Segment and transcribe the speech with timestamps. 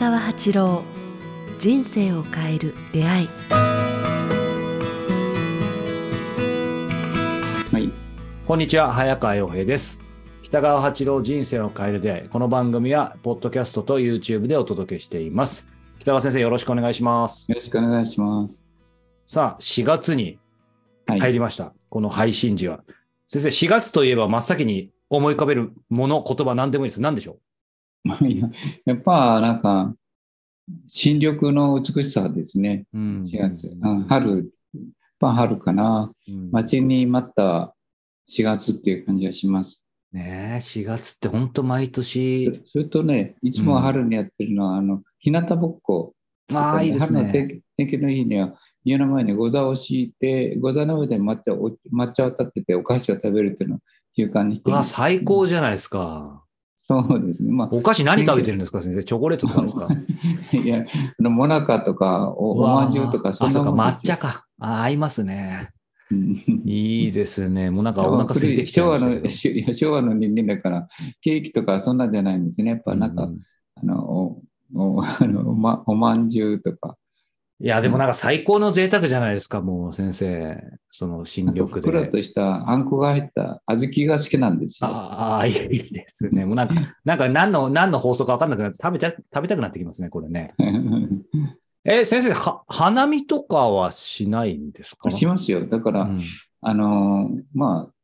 [0.00, 0.82] 川八郎
[1.58, 3.28] 人生を変える出会い
[7.70, 7.90] はい。
[8.46, 10.00] こんにちは、早川洋平です。
[10.40, 12.28] 北川八郎人生を変える出会い。
[12.30, 15.70] この番組は、ポッドキャストと YouTube でお届けしています。
[15.98, 17.44] 北川先生、よろしくお願いします。
[17.50, 18.62] よろしくお願いします。
[19.26, 20.38] さあ、4月に
[21.08, 21.20] はい。
[21.20, 21.74] 入りました。
[21.90, 22.80] この配信時は。
[23.26, 27.02] 先生、4月といえば真っ先に思い浮かべるもの、言葉、何でもいいです。
[27.02, 27.36] 何でしょ
[28.04, 28.08] い
[28.40, 28.50] や
[28.86, 29.94] やっぱなんか、
[30.86, 32.86] 新緑の美しさですね。
[32.92, 33.66] う、うん4月。
[33.68, 34.36] うん、春、
[34.72, 34.84] やっ
[35.18, 36.12] ぱ春かな。
[36.28, 37.74] うん待ちに待った
[38.30, 39.84] 4月っていう感じがします。
[40.12, 46.14] ねえ、4月って本当毎年、それとね、いつも春にやってるのは、あの、日向ぼっこ。
[46.52, 47.86] ああ、いいです春の天ね。
[47.86, 48.54] 気の日には、
[48.84, 53.78] 家の前にご座を敷いて、ご座の上で抹茶を抹茶を立ててお菓子を食べるっていうのを
[54.16, 54.94] 習慣にしてあます。
[54.94, 56.44] 最高じゃないですか。
[56.90, 57.52] そうですね。
[57.52, 59.04] まあ、お菓子何食べてるんですか、先生？
[59.04, 59.86] チョコレートとかですか？
[60.52, 60.84] いや、
[61.20, 64.44] モナカとか、おおまんじゅうとか、そあ、んそうか、抹茶か。
[64.58, 65.70] あ合いますね。
[66.10, 67.70] うんいいですね。
[67.70, 69.20] もうなんかお腹空いてきちゃい昭和の
[69.72, 70.88] 昭和の人間だから、
[71.20, 72.70] ケーキとかそんなんじゃないんですね。
[72.70, 73.38] やっぱなんか、うん
[73.76, 74.42] あの、お
[74.74, 76.96] おあのおまおまんじゅうとか、
[77.62, 80.56] いや、でもなんか最高の贅沢じゃないですか、もう先生。
[80.90, 81.72] その新緑で。
[81.72, 84.88] ふっくらとしたあんこが入った小豆が好きなんですよ。
[84.88, 86.46] ああ、いいですね。
[86.46, 90.54] もうなんか、 なんか何の、何の放送か分かんなくなって、食べちゃ、食べたくなってきますね、これね。
[91.84, 95.10] え、先生、は、花見とかはしないんですか？
[95.10, 95.66] しますよ。
[95.66, 96.20] だから、うん
[96.62, 97.94] あの、まあ、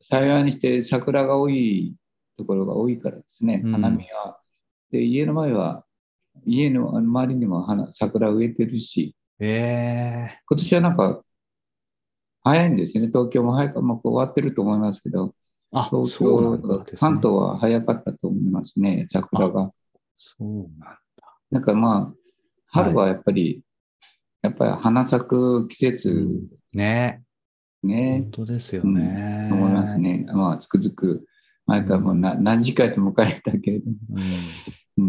[0.00, 1.94] 幸いにして桜が多い
[2.36, 4.38] ところが多いからですね、うん花見は。
[4.90, 5.84] で、家の前は、
[6.44, 11.22] 家の周りにも花桜植えてるし、ええ今年はなんか、
[12.44, 13.08] 早いんですよね。
[13.08, 15.34] 東京も早く、まあ、終わってると思いますけど、
[15.72, 16.96] あ、東そうな京。
[16.96, 19.72] 関東は早かったと思いますね、桜が。
[20.16, 21.00] そうなんだ。
[21.50, 22.14] なんかまあ、
[22.66, 23.62] 春はやっぱり、
[24.42, 26.40] やっぱり花咲く季節
[26.72, 27.22] ね
[27.82, 29.48] ね本、当ですよね。
[29.52, 30.26] 思いますね。
[30.32, 31.26] まあ、つくづく、
[31.66, 34.22] 前からもうな何時間と迎えたけれども、うん。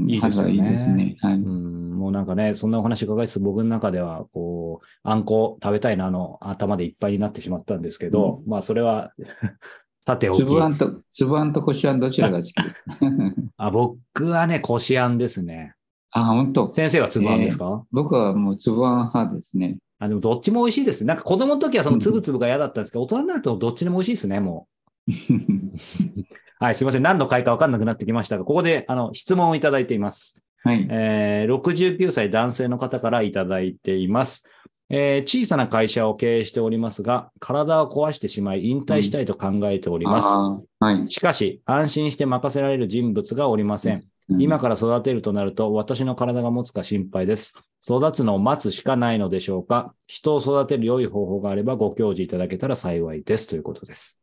[0.01, 1.15] うんいいですよね春はいいですね。
[1.19, 1.33] はい。
[1.35, 9.11] うん、もうなんかね、そんなお話伺いつつ、僕の中では、こう、あんこ食べたいなの頭でいっぱいになってしまったんですけど、まあ、それは、
[10.05, 12.53] さておきつぶあんと、つぶあんとこしあんどちらが好き？
[13.57, 13.71] あ。
[13.71, 15.75] 僕はね、こしあんですね。
[16.11, 16.71] あ、本当？
[16.71, 19.77] 先生はつぶあんですか、僕はもうつぶあん派ですね。
[19.99, 21.05] あでもどっちも美味しいです。
[21.05, 24.67] なんか子供の時はそのつぶつぶが嫌だったんですけど、大人になるとどっちでも美味しいですね、も
[25.07, 25.11] う。
[26.63, 27.01] はい、すいません。
[27.01, 30.41] 何の回か分かんなくなってきましたが、ここであの質問をいただいています。
[30.63, 30.87] はい。
[30.89, 34.47] えー69歳男性の方からいただいています。
[34.89, 40.27] えー小さな会社を経営しておりますが、体を壊してしまい引退したいと考えております。
[40.29, 41.07] あーはい。
[41.09, 43.95] しかし、安心して任せられる人物がおりません。
[43.95, 47.55] うん今から育てるとなると、私の体が持つか心配です。
[47.85, 53.49] 育つのを待つしかないのでしょうか人を育てる良い方法があればご教示いただけたら幸いです。
[53.49, 54.17] ということです。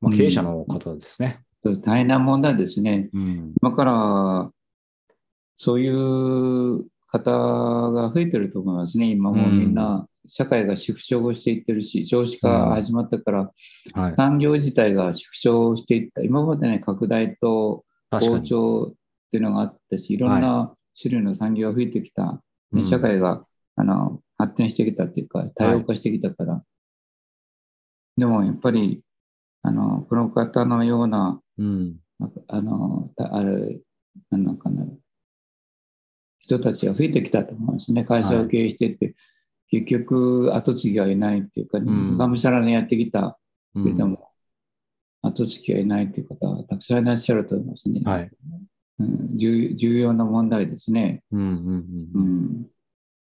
[0.00, 1.42] まあ、経営者の方ですね。
[1.62, 3.10] 大変な問題ですね。
[3.12, 3.54] うん。
[3.60, 4.50] 今から、
[5.56, 7.30] そういう方
[7.90, 9.10] が増えてると思いますね。
[9.10, 13.52] 今もうみんな、社会が縮小していってるし、少子化が始まったから、
[13.94, 14.14] はい。
[14.14, 16.22] 産業自体が縮小していった。
[16.22, 18.42] 今までね、拡大と膨。
[18.42, 22.42] 張っていうのがあったし、いろんな種類の産業が増えてきた。
[22.72, 23.44] ね社会が、
[23.76, 26.62] あの発展してきたっていうか、多様化してきたから。
[28.16, 29.02] でもやっぱり、
[29.62, 31.96] あの、この方のような、うん。
[32.48, 33.84] あの、たある、
[34.30, 34.86] なんのかな、
[36.40, 38.04] 人たちが増えてきたと思うんですね。
[38.04, 39.14] 会社を経営していて、
[39.70, 43.38] 結局、後継ぎがいないっていうか、んがむしゃらにやってきた
[43.74, 44.30] うんけれども、
[45.22, 48.02] 後継ぎがいないっていう方はたくさんいらっしゃると思いますね。
[48.04, 48.30] はい。
[49.00, 51.22] うん重重要な問題ですね。
[51.30, 52.66] うんうんうんううんん。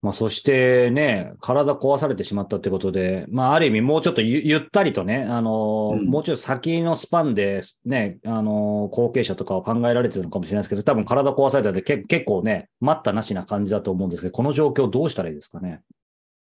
[0.04, 15.80] まあ、そしてね、体壊されてしまったってことで、まあ、ある意味もうちょっとゆゆったりとね、あのーうんもうちょっと先のスパンで、ね、あのー後継者とかを考えられてるのかもしれないですけど、多分体壊されたんでけ結構ね、待ったなしな感じだと思うんですけど、この状況どうしたらいいですかね？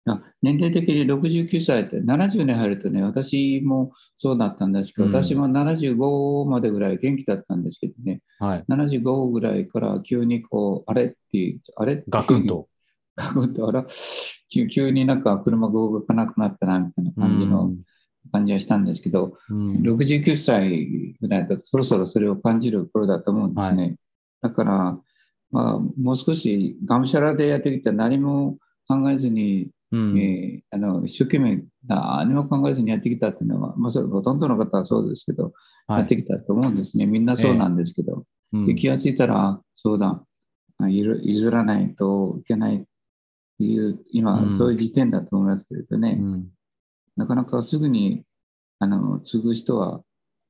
[0.07, 8.65] あ年齢的に69歳って70年入るとね、私もそうだったんですけど、うん私も75までぐらい元気だったんですけどね、はい。
[8.67, 12.47] 75ぐらいから急にこう、あれっていう、あれガクン。
[12.47, 12.69] と。
[13.17, 13.87] ガクンと、あら、
[14.53, 17.73] 急急になんか車が動かなくなったな、みたいな感じの
[18.33, 19.83] 感じがしたんですけど、うん。
[19.83, 23.97] 69歳ぐらいだとそろそろそれを感じる頃だと思うんですね。
[24.43, 24.99] だから、
[25.51, 30.19] まあ、もう少しがむしゃらでやってきた何も考えずに、うん。
[30.19, 35.53] えーあの一生懸命何も考えずにやってきたっていうのは、まあ、それほとんどの方はそうですけど、
[35.89, 35.99] はい。
[36.01, 37.07] やってきたと思うんですね。
[37.07, 38.67] みんなそうなんですけど、うん。
[38.67, 40.25] で気がついたら、そうだ、
[40.89, 42.87] 譲らないといけないって
[43.65, 46.49] いう、今うん、そういう時点だと思いますけれどね、うん。
[47.17, 48.25] なかなかすぐに
[48.79, 50.03] あの継ぐ人は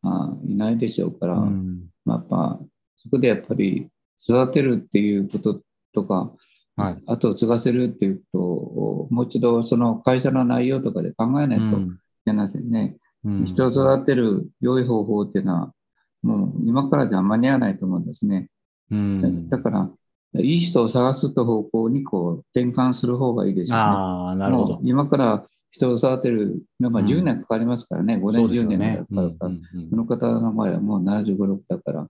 [0.03, 1.87] あいないでしょうから、うん。
[2.05, 2.61] まあ、やっぱ
[2.97, 3.89] そこでやっぱり
[4.29, 5.61] 育てるっていうこと
[5.93, 6.33] とか、
[6.77, 7.03] はい。
[7.07, 11.89] 後を継がせるっていうことをもう一度その会社の内容とかで考えないとい
[12.25, 12.97] けないですよね。
[13.25, 13.45] うん。
[13.45, 15.75] 人を育てる良い方法っていうのは、
[16.23, 18.49] もう今からじゃ間に合わないと思うんですね。
[18.91, 19.49] うん。
[19.49, 19.91] だから、
[20.39, 23.83] いい人を探すと方向にこう転換する方がいいでしょうね。
[23.83, 24.81] ああ、なるほど。
[24.85, 27.07] 今から人を育てるのがうん。
[27.07, 32.07] 10年かかりますからね、5年、10そうですよ年ねかかるから、うんうんその方の場合はもう75、6だから、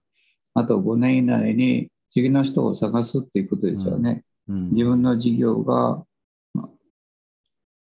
[0.53, 4.23] あと5年以内に次の人を探すっていうことですよね。
[4.47, 6.03] うん自分の事業が、
[6.53, 6.69] ま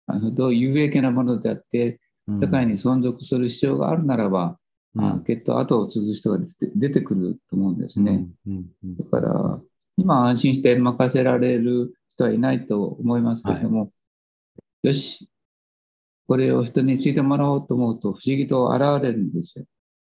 [0.07, 2.01] あ、あのどう有益なものであって、
[2.41, 4.59] 社会に存続する必要があるならば、
[4.95, 5.05] うん。
[5.05, 8.27] あきっと後を継ぐ人が出て出てくると思うんですね。
[8.47, 8.97] うんうんうん。
[8.97, 9.61] だから、
[10.01, 13.91] 今安心して任せられる人はいないと思いますけれども、
[14.83, 15.29] よし、
[16.27, 19.65] これを人に継いでもらおうと思うと、不思議と現れるんですよ。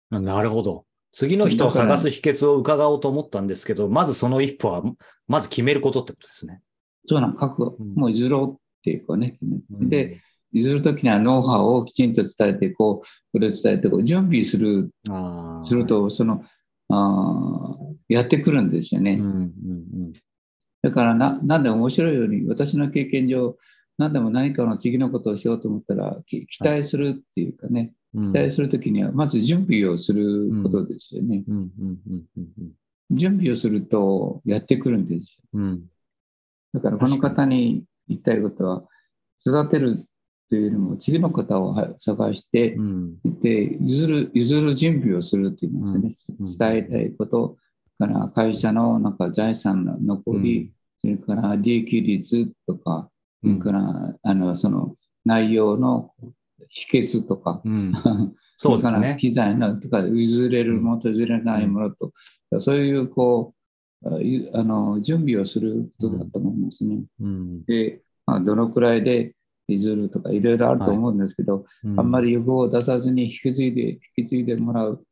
[0.10, 0.86] なるほど。
[1.12, 4.84] 次の人を探す秘訣を伺おうと思ったんですけど、まずその一歩は、
[5.28, 6.62] まず決めることってことですね。
[7.06, 9.38] そうなん、覚悟、うんもう譲ろうっていうかね。
[9.72, 10.20] うんで、
[10.52, 14.92] 譲るときにはノウハウをきちんと伝えていこう、これを伝えていこう、準備する、
[15.64, 16.44] する、と、その、
[16.90, 19.14] あーやってくるんですよね。
[19.14, 20.14] うんうん
[20.86, 23.58] だからな、なんで面白いように、私の経験上、
[23.98, 31.44] 何でも何かの次のことをしようと思ったら、き期待するっていうかね、うん、期待するときには、まず準備をすることですよね。
[31.48, 31.72] うんうん
[32.08, 32.72] うんうん
[33.12, 35.44] 準備をすると、やってくるんですよ。
[35.54, 35.84] うんうん
[36.74, 38.84] だから、この方に言いたいことは、
[39.44, 40.06] 育てる
[40.50, 43.18] というよりも、次の方をは探してう、ん。
[43.42, 46.16] で、譲る、譲る準備をするって言いますかね。
[46.40, 46.58] うん。
[46.58, 47.58] 伝えたいこと
[47.98, 50.72] から、会社のなんか財産の残り、
[51.02, 53.10] それから利益率とか、
[53.42, 56.12] それから、あの、その内容の
[56.70, 57.94] 秘訣とか、うん。
[58.58, 59.18] そうですね。
[59.20, 62.14] 機材のとか、譲れるものと譲れないものと、
[62.60, 63.54] そういう、こ
[64.04, 64.10] う、
[64.54, 67.04] あの、準備をすることだと思いますね。
[67.20, 67.66] うん。
[67.66, 69.36] で、まあ、どのくらいで
[69.68, 71.66] 譲るとか、いろいろあると思うんですけど、
[71.98, 75.04] あんまり欲を出さずに引き継いで、引き継いでもらう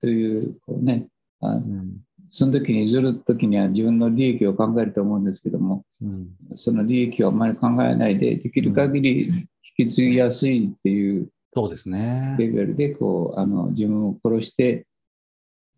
[0.00, 1.08] という、こうね、
[1.40, 12.34] あうんその時に譲る時には自分の利益を考えると思うんですけども、うんその利益をあまり考えないで、できる限り引き継ぎやすいっていうそうですね。
[12.38, 14.86] レベルで、こう、あの、自分を殺して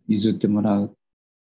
[0.09, 0.97] 譲ってもらう。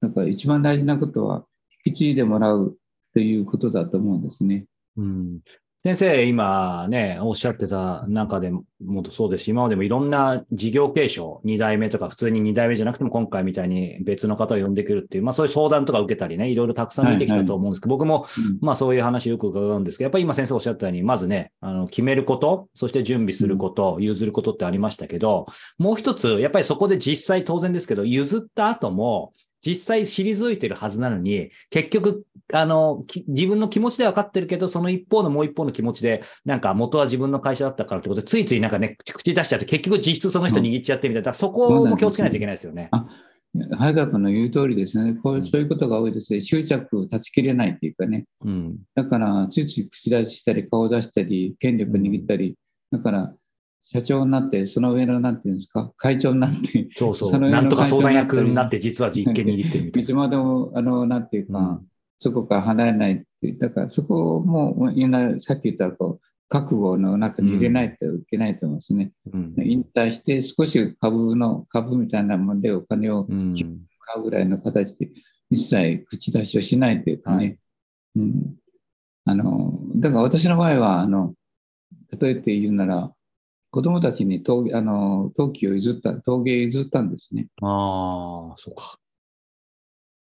[0.02, 1.46] だから一番大事なことは、
[1.86, 2.78] 引き継いでもらう
[3.14, 4.66] ということだと思うんですね。
[4.98, 5.40] うん
[5.84, 8.66] 先生、今ね、おっしゃってた中でも
[9.10, 25.46] そうですし、今までもいろんな事業継承、2代目とか、普通に2代目じゃなくても今回みたいに別の方を呼んでくるっていう、まあそういう相談とか受けたりね、いろいろたくさん見てきたと思うんですけど、僕もうんまあそういう話よく伺うんですけど、やっぱり今先生おっしゃったように、まずね、あの決めること、そして準備すること、譲ることってありましたけど、
[25.78, 29.32] もう一つ、やっぱりそこで実際当然ですけど、譲った後も、
[29.66, 42.90] 実際退いてるはずなのに、結局、あの、き自分の気持ちでは分かってるけど、その一方のもう一方の気持ちで、なんか元は自分の会社だったからってことで、ついついなんかね、口口出しちゃって、結局実質その人握っちゃってみたいな、そこも気をつけないといけないですよね。
[43.78, 45.14] 早川君の言う通りですね。
[45.24, 46.42] こううんそういうことが多いですね。
[46.42, 48.26] 執着を断ち切れないっていうかね。
[48.44, 48.78] うん。
[48.94, 52.56] だから、ついつい口出ししたり、顔出したり、権力握ったり、
[52.92, 53.34] だから、
[53.90, 57.32] 社長になって、その上の、なんていうんですか、会長になって、そうそう。
[57.32, 61.82] そのなんとか相談役になっ会て、実は実権握ってるみたいいつまでも、あの、なんていうか、な。
[62.20, 69.14] そこから離れないっていう、だからそこも、みんな、さっき言ったこう、覚悟の中に入れないといけないと思いますね。
[69.32, 69.54] うん。
[69.58, 73.54] 引退して、少し株の、株みたいなものでお金をうん。
[73.54, 73.58] も
[74.14, 75.12] らうぐらいの形で、
[75.50, 77.38] 一切口出しをしないというかね。
[77.38, 77.60] はい
[78.18, 78.56] うん、
[79.24, 81.36] あの、だから私の場合は、あの、
[82.20, 83.14] 例えて言うなら、
[83.78, 87.46] 子供たちに陶あの陶器を譲った、陶芸を譲ったんですね。
[87.62, 88.98] ああ、そうか。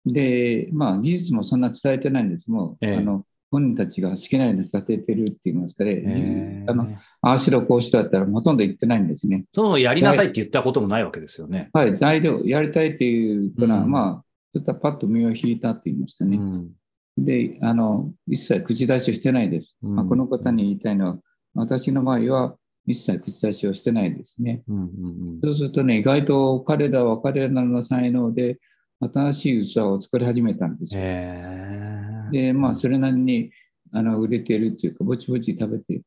[0.06, 2.50] で、まあ、技術もそんな伝えてないんです。
[2.50, 6.88] もう、ええあの、本人たちが好きなように育ててるって言いますかね、えーあの、
[7.20, 9.44] ああしろこうしろだったらほとんど言ってないんですね。
[9.52, 11.68] そもそもやりなさいって言ったこともないわけですよね。
[11.74, 14.24] はい、材料、やりたいっていうから、うんまあ、
[14.54, 16.38] ちょっとパッと身を引いたって言いますかね。
[16.38, 16.70] うん。
[17.18, 19.76] で、あの、一切口出しをしてないです。
[19.82, 21.18] うんまあ、この方に言いたいのは、
[21.54, 24.62] 私の場合は一切口出しをしてないですね。
[24.68, 28.58] うんうんそうするとね、意外と彼らは彼らの才能で
[29.00, 31.00] 新しい器を作り始めたんですよ。
[31.00, 32.30] へえ。
[32.30, 33.50] で、まあ、それなりに
[33.92, 36.02] あの売れてるっていうか、ぼちぼち食べて、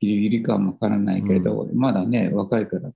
[0.00, 2.90] ギリギリかもわからないけれど、まだね、若いから、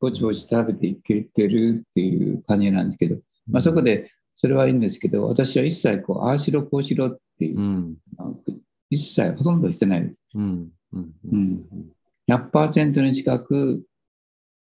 [0.00, 3.16] ぼちぼち食べていけてるっていう感じなんですけど、
[3.48, 7.96] まあ、そこでそれはいいんですけど、私は一切こう、ああしろこうしろっていうう、ん。
[8.90, 10.20] 一切ほとんどしてないです。
[10.34, 10.68] うん。
[10.92, 11.12] うん。
[11.32, 11.64] うん
[12.28, 13.82] 100%に近く、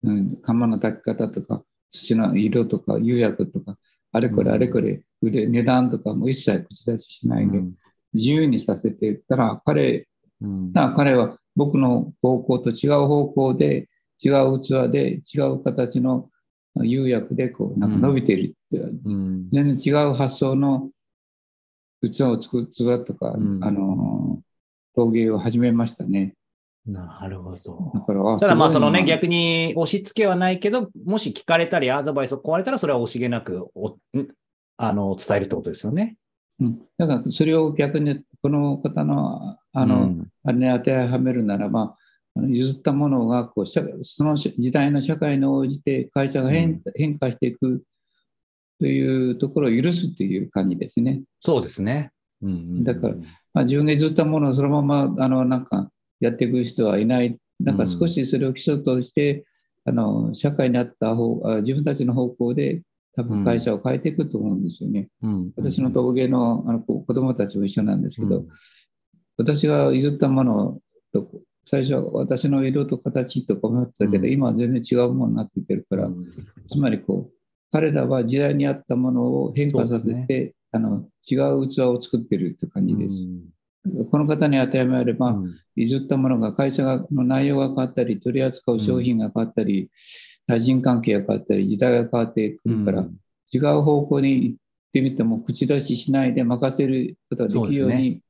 [0.02, 3.76] うん、釜の炊き方とか、土の色とか、釉薬とか、
[4.12, 7.60] あれこれあれこれ、腕値段とかも一切口出ししないで、
[8.14, 10.06] 自由にさせていったら、彼
[10.40, 10.72] うん。
[10.72, 13.88] な彼は僕の方向と違う方向で、
[14.22, 16.30] 違う器で、違う形の
[16.76, 19.50] 釉薬で、こう、なんか伸びているって、うん。
[19.50, 20.90] 全然違う発想の
[22.02, 24.40] 器を作る、器とか、うんあの、
[24.94, 26.34] 陶芸を始めましたね。
[26.92, 28.00] なるほどだ。
[28.00, 33.98] から、あただまあそのね、逆に押し付けはないけど、もし聞かれたりアドバイスを壊れたら、それは惜しげなくおん
[34.76, 36.16] あの伝えるってことですよね。
[36.58, 41.96] うん、だからそれを逆にこの方のあの、うんあれに当てはめるならば、
[42.36, 47.84] 譲ったものがこう社その時代の社会に応じて会社が変,、変化していく
[48.78, 51.22] というところを許すという感じですね。
[51.40, 52.10] そうですね。
[52.42, 53.14] うんうんうんだから
[53.52, 57.38] まあ、自分が譲ったものをそのままあのなんかやっていく人はいない。
[57.58, 59.44] なんか少しそれを基礎として、
[59.84, 62.82] あの社会に合った方あ自分たちの方向で
[63.16, 65.08] 多分会社を変えていくと思うんですよね。
[65.22, 65.52] うん。
[65.56, 68.48] 私の陶芸のあの子子供たちも一緒なんですけど、うん。
[69.36, 70.78] 私が譲ったもの
[71.12, 71.28] と、
[71.64, 74.32] 最初は私の色と形とか思ってたけど、うん。
[74.32, 76.26] 今は全然違うものになってきてるから、うん。
[76.66, 77.32] つまりこう、
[77.72, 83.16] 彼らは時代に合ったものを変化させて、あの違う器を作ってるって感じです。
[83.84, 85.54] うんこの方に当てはめれば、うん。
[85.74, 89.90] 譲ったものが会社がの内容が変わったり、取り扱う商品が変わったり、
[90.46, 93.08] 対人関係が変わったり、時代が変わってくるから、
[93.52, 94.56] 違う方向に行っ
[94.92, 98.22] てみても、口出ししないで任せることができるように、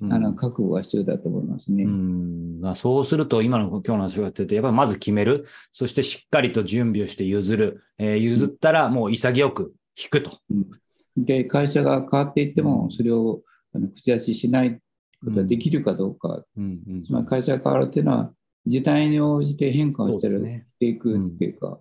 [0.00, 0.12] うん。
[0.12, 1.84] あの覚悟が必要だと思いますね。
[1.84, 2.60] うん。
[2.60, 10.32] まあそうすると、今の今日の話をやってて、やっぱりまず決める、そしてしっかりと準備をして譲る、えー譲ったらもう潔く引くと。
[11.16, 14.80] で、会社が変わっていっても、それをあの口出ししない
[15.26, 18.32] ことができるかどうか、うんうんつまり会社が変わるっていうのは、
[18.66, 20.66] 時代に応じて変化をしてる、ね。
[20.74, 21.80] していくっていうか。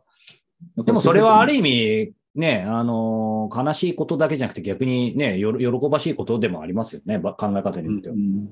[0.78, 8.16] でもそれはある意意味、ね、あのー悲しいことだけじゃなくて逆にね、喜ばしいことでもありますよね、ば考え方によっては。
[8.16, 8.50] うん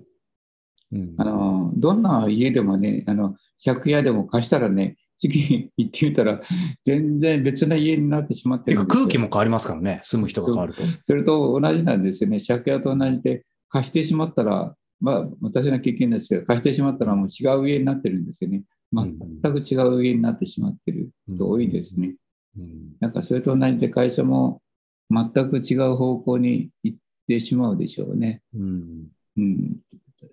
[1.18, 3.36] あのどんな家でもね、あの
[3.66, 6.42] 借家でも貸したらね、次行ってみたら、
[6.84, 10.84] 全然別な家になってしまってる空気も変わりますからね、住む人が変わると。
[11.04, 12.40] それと同じなんですよね。
[12.40, 18.64] 借家と同じで、貸してしまったら、まあ、私の経験ですけど、貸してしまったらもう違う家になってるんですよね。
[18.94, 22.16] 全く違う家になってしまってる人多いですね。
[22.58, 24.62] うんなんかそれと同じで会社も
[25.10, 28.42] 全く違う方向に行ってしまうでしょうね。
[28.56, 29.08] うん
[29.38, 29.78] うん。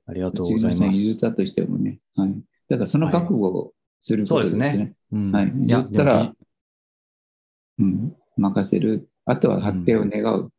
[0.07, 0.99] ありがとうございます。
[0.99, 1.99] 人に譲ったとしてもね。
[2.15, 2.35] はい。
[2.69, 3.73] だからその覚悟を
[4.03, 4.69] することですね。
[4.71, 5.47] そうですうんはい。
[5.47, 6.33] いや譲ったら
[7.79, 9.09] うん、任せる。
[9.25, 10.53] あとは発展を願う。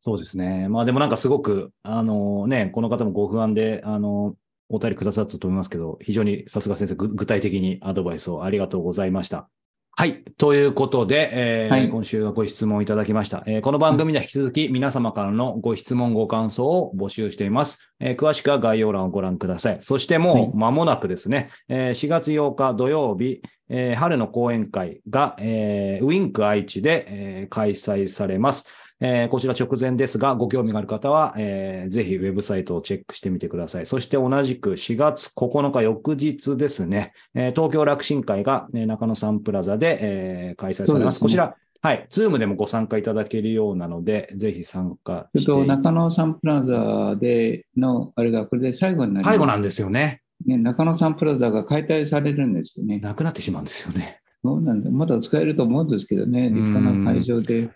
[0.00, 0.68] そうですね。
[0.68, 4.34] まあでもなんかすごく、あのね、この方もご不安で、あの
[4.70, 9.48] お便りくださったと思いますけど、非常にさすが先生、ぐ具体的にアドバイスをありがとうございました。
[9.96, 10.22] はい。
[10.38, 17.92] ということで、えーはい今週はご質問いただきました、えーこの番組では引き続き皆様からのご質問、ご感想を募集しています。
[17.98, 19.78] えー詳しくは概要欄をご覧ください。
[19.82, 28.66] そしてもう間もなくですね、えー4月8日土曜日、えー春の講演会が、えーウィンク愛知で、えー開催されます。
[29.00, 33.86] えーこちら直前ですが、ご興味がある方は、えーぜひウェブサイトをチェックしてみてください。
[33.86, 41.18] そして同じく4月9日翌日ですね、えー東京楽神会が、えー中野サンプラザで、えー開催されます。
[41.18, 49.32] すねこちら、はい、ズームでもご参加いただけるようなので、ぜひ参加してちょっと中野サンプラザでの、あれがこれで最後になります。
[49.32, 50.20] 最後なんですよね。
[50.46, 52.98] ね、中野サンプラザが解体されるんですよね。
[52.98, 54.20] なくなってしまうんですよね。
[54.42, 54.90] そうなんだ。
[54.90, 56.50] まだ使えると思うんですけどね。
[56.50, 57.70] 立派な会場で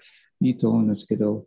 [0.45, 1.45] いいと思うんですけど。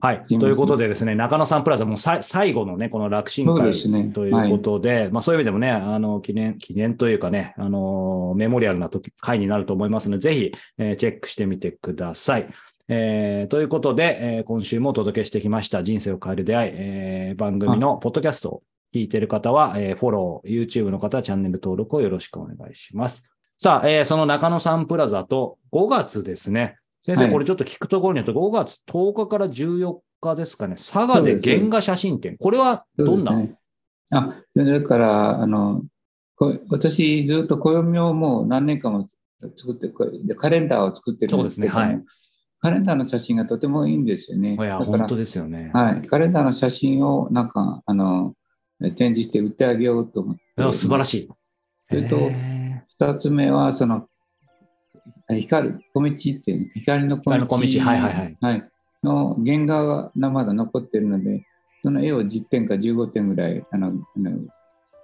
[0.00, 0.22] はい。
[0.22, 3.72] ということでですね、中野サンプラザもさ最後のね、この楽神会。
[4.12, 12.48] ということで、まあそういう意味でもね、あの、記念、記念というかね、あの、メモリアルな時回になると思いますので、ぜひ、えーチェックしてみてください。
[12.88, 18.62] えーということで、えー今週もお届けしてきました人生を変える出会い、えー番組のポッドキャストを
[18.94, 23.28] 聞いている方は、えーフォロー、YouTube の方はチャンネル登録をよろしくお願いします。
[23.58, 26.76] さあ、えーその中野サンプラザと5月ですね。
[27.06, 32.36] 先生、はいこれちょっと聞くところによると5月10日から14日ですかね、佐賀で原画写真展。
[32.36, 33.54] これはどんな、ね
[34.10, 35.84] あ、それから、あの、
[36.34, 39.08] こ私、ずっと暦をもう何年間も
[39.56, 39.88] 作って、
[40.34, 42.04] カレンダーを作ってるんですけどねはい
[42.58, 44.56] カレンダーの写真がとてもいいんですよね。
[44.58, 45.70] いや、本当ですよね。
[45.74, 48.34] はい、カレンダーの写真をなんか、あの、
[48.80, 50.72] 展示して売ってあげようと思って。
[50.72, 51.28] 素晴らしい。
[51.88, 54.08] それとへ二つ目は、その、
[55.28, 57.32] 光る小道っていう、光の小道。
[57.32, 58.36] 光の小道はいはいはい。
[58.40, 58.68] はい。
[59.02, 61.44] の原画がまだ残ってるので、
[61.82, 64.38] その絵を10点か15点ぐらい、あの、あの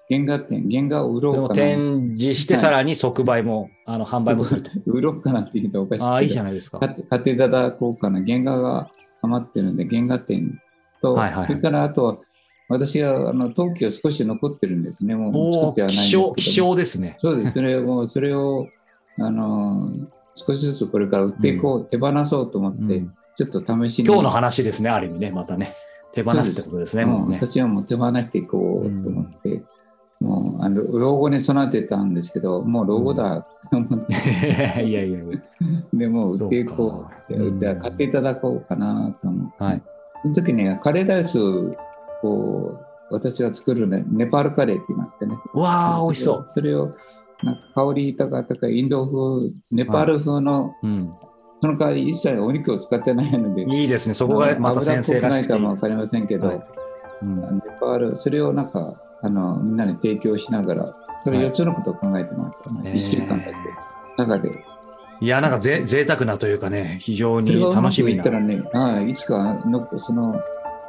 [0.08, 1.54] 原画展、原画を売ろうかな。
[1.54, 4.70] 展示して、さらに即売も、あの販売もすると。
[4.86, 6.04] 売ろうかなって言うとおかしい。
[6.04, 6.78] ああ、いいじゃないですか。
[6.78, 8.90] かて縦座効果の原画が
[9.22, 10.60] 余ってるので、原画展
[11.00, 12.18] と、はいはいはいそれからあとは、
[12.68, 15.14] 私があの陶器を少し残ってるんですね。
[15.14, 17.16] もう作ってはないんですけど希少、希少ですね。
[17.18, 17.52] そうです。
[17.52, 18.68] それを、それを、
[19.18, 19.90] あの、
[20.34, 24.06] 少しずつこれから売っていこう、手放そうと思って、うんちょっと試しに。
[24.06, 25.74] 今日の話ですね、ある意味ね、またね。
[26.14, 27.38] 手放すってことですね、もうね。
[27.40, 29.62] 私はもう手放していこうと思って、
[30.20, 34.12] もうあの老後に備えてたんですけど、もう老後だと思って、
[34.84, 35.20] いやいや。
[35.94, 39.82] でもう売っていこううかじゃあ買っていただこうかなと思って、はい
[40.22, 42.78] その時にカレーライスを
[43.10, 45.36] 私が作るね、ネパールカレーって言いましてね。
[45.52, 46.48] わあ、美味しそう。
[46.54, 46.94] それを
[47.42, 51.12] なんか香り高とかインド風、ネパール風の、うん。
[51.60, 56.66] その代わり一切お肉を使ってないので、いいですね、そこがまた先生らしくないかもわかりませんけど、はい
[57.22, 62.90] うんネパール、それをなんかあのみんなに提供しながら、それはい4つのことを考えてましたね。
[62.90, 63.52] へー1週間だけ。
[64.16, 64.50] 中で。
[65.20, 68.30] いや、なんかぜ贅沢なというかね、非常に楽しみないった。
[68.30, 70.34] らね、はい、いつかのその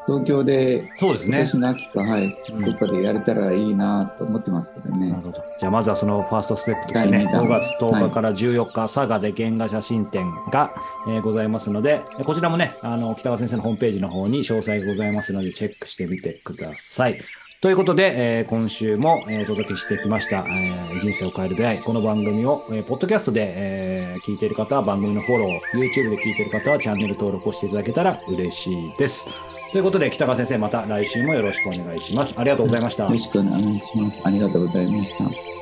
[0.05, 1.57] 東京でそうですね今年。
[1.59, 5.09] の秋か、はい、うんどっかでやれたらいいなと思ってますけどね。
[5.09, 5.41] なるほど。
[5.59, 10.73] じゃあ、まずはそのファーストステップとしてね、第二弾5月10日から14日、佐賀で原画写真展が、
[11.07, 17.19] えーございますので、えこちらもね、あの、北川先生のホームページの方に詳細がございますので、チェックしてみてください。
[17.61, 21.79] ということで、えー今週も、えーお届けしてきました、えー人生を変える出会い。
[21.79, 29.52] この番組を、えーポッドキャストで、えー聞いている方は番組のフォロー、YouTube で聞いている方はチャンネル登録をしていただけたら嬉しいです。
[29.73, 32.35] ということで、北川先生、また来週もよろしくお願いします。
[32.37, 33.17] ありがとうございましたよろ。
[33.17, 34.21] しくお願いします。
[34.23, 35.52] ありがとうございました。